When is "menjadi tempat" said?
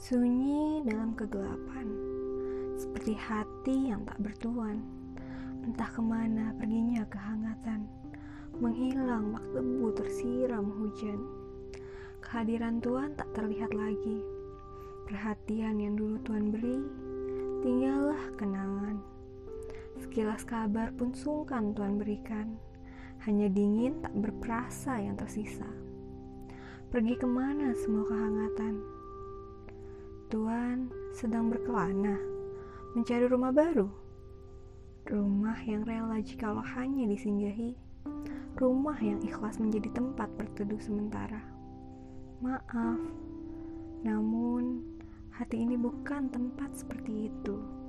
39.58-40.30